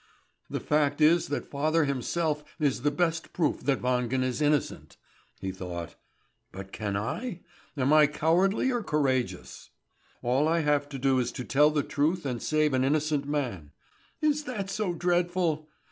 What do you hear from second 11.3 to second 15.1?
to tell the truth and save an innocent man. Is that so